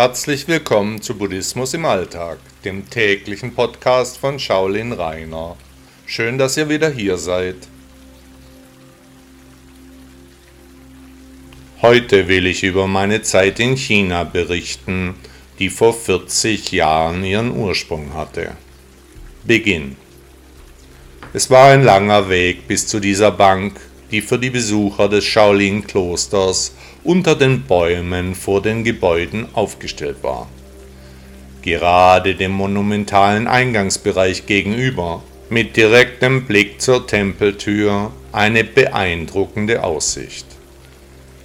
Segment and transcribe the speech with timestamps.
[0.00, 5.56] Herzlich willkommen zu Buddhismus im Alltag, dem täglichen Podcast von Shaolin Rainer.
[6.06, 7.56] Schön, dass ihr wieder hier seid.
[11.82, 15.16] Heute will ich über meine Zeit in China berichten,
[15.58, 18.52] die vor 40 Jahren ihren Ursprung hatte.
[19.42, 19.96] Beginn.
[21.32, 23.80] Es war ein langer Weg bis zu dieser Bank,
[24.10, 26.72] die für die Besucher des Shaolin-Klosters
[27.04, 30.48] unter den Bäumen vor den Gebäuden aufgestellt war.
[31.62, 40.46] Gerade dem monumentalen Eingangsbereich gegenüber, mit direktem Blick zur Tempeltür, eine beeindruckende Aussicht.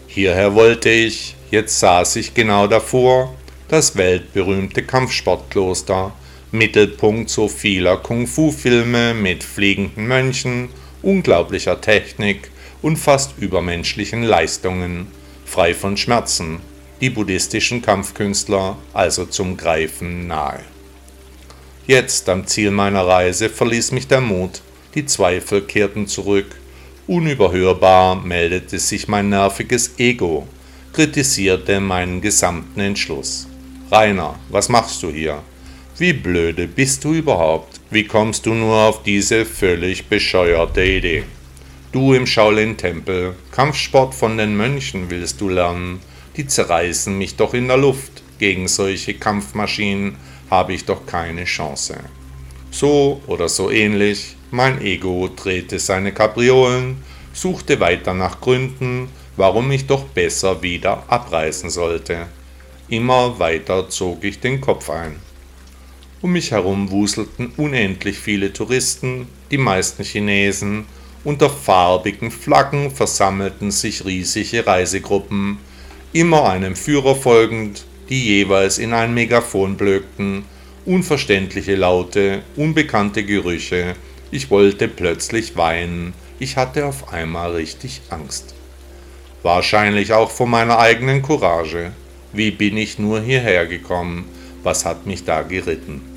[0.08, 3.34] Hierher wollte ich, jetzt saß ich genau davor,
[3.70, 6.14] das weltberühmte Kampfsportkloster,
[6.52, 10.70] Mittelpunkt so vieler Kung-Fu-Filme mit fliegenden Mönchen,
[11.02, 12.52] unglaublicher Technik
[12.84, 15.08] und fast übermenschlichen Leistungen,
[15.46, 16.60] frei von Schmerzen,
[17.02, 20.60] die buddhistischen Kampfkünstler also zum Greifen nahe.
[21.88, 24.62] Jetzt am Ziel meiner Reise verließ mich der Mut,
[24.96, 26.56] die Zweifel kehrten zurück,
[27.08, 30.48] unüberhörbar meldete sich mein nerviges Ego,
[30.94, 33.48] kritisierte meinen gesamten Entschluss.
[33.92, 35.42] Rainer, was machst du hier?
[35.98, 37.80] Wie blöde bist du überhaupt?
[37.92, 41.24] Wie kommst du nur auf diese völlig bescheuerte Idee?
[41.94, 46.00] Du im Shaolin-Tempel, Kampfsport von den Mönchen willst du lernen,
[46.36, 48.24] die zerreißen mich doch in der Luft.
[48.40, 50.16] Gegen solche Kampfmaschinen
[50.50, 52.00] habe ich doch keine Chance.
[52.72, 56.98] So oder so ähnlich, mein Ego drehte seine Kapriolen,
[57.32, 62.26] suchte weiter nach Gründen, warum ich doch besser wieder abreißen sollte.
[62.90, 65.18] Immer weiter zog ich den Kopf ein.
[66.24, 70.86] Um mich herum wuselten unendlich viele Touristen, die meisten Chinesen,
[71.24, 75.58] unter farbigen Flaggen versammelten sich riesige Reisegruppen,
[76.12, 80.46] immer einem Führer folgend, die jeweils in ein Megafon blökten,
[80.86, 83.96] unverständliche Laute, unbekannte Gerüche,
[84.32, 88.54] ich wollte plötzlich weinen, ich hatte auf einmal richtig Angst.
[89.44, 91.92] Wahrscheinlich auch vor meiner eigenen Courage.
[92.32, 94.26] Wie bin ich nur hierher gekommen?
[94.64, 96.13] Was hat mich da geritten?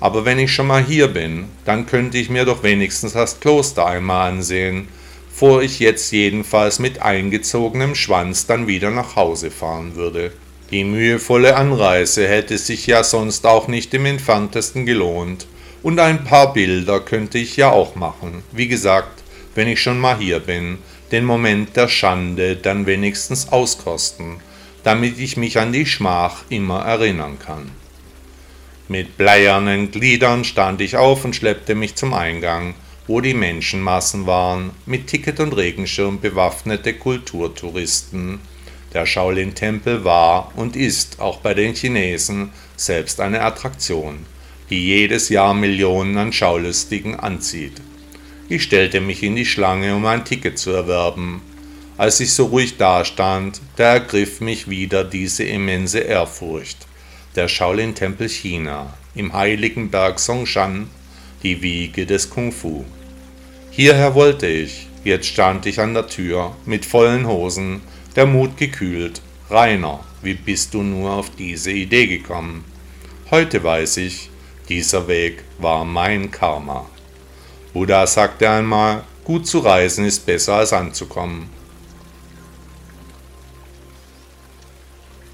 [0.00, 3.86] Aber wenn ich schon mal hier bin, dann könnte ich mir doch wenigstens das Kloster
[3.86, 4.88] einmal ansehen,
[5.32, 10.32] vor ich jetzt jedenfalls mit eingezogenem Schwanz dann wieder nach Hause fahren würde.
[10.70, 15.46] Die mühevolle Anreise hätte sich ja sonst auch nicht im entferntesten gelohnt,
[15.82, 19.22] und ein paar Bilder könnte ich ja auch machen, wie gesagt,
[19.54, 20.78] wenn ich schon mal hier bin,
[21.12, 24.40] den Moment der Schande dann wenigstens auskosten,
[24.82, 27.70] damit ich mich an die Schmach immer erinnern kann.
[28.90, 32.74] Mit bleiernen Gliedern stand ich auf und schleppte mich zum Eingang,
[33.06, 38.40] wo die Menschenmassen waren, mit Ticket und Regenschirm bewaffnete Kulturtouristen.
[38.94, 44.24] Der Shaolin-Tempel war und ist auch bei den Chinesen selbst eine Attraktion,
[44.70, 47.82] die jedes Jahr Millionen an Schaulustigen anzieht.
[48.48, 51.42] Ich stellte mich in die Schlange, um ein Ticket zu erwerben.
[51.98, 56.87] Als ich so ruhig dastand, da ergriff mich wieder diese immense Ehrfurcht
[57.38, 60.90] der Shaolin-Tempel China im heiligen Berg Songshan,
[61.44, 62.84] die Wiege des Kung Fu.
[63.70, 67.80] Hierher wollte ich, jetzt stand ich an der Tür, mit vollen Hosen,
[68.16, 69.22] der Mut gekühlt.
[69.50, 72.64] Rainer, wie bist du nur auf diese Idee gekommen?
[73.30, 74.30] Heute weiß ich,
[74.68, 76.90] dieser Weg war mein Karma.
[77.72, 81.48] Buddha sagte einmal, gut zu reisen ist besser als anzukommen.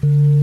[0.00, 0.37] Thank you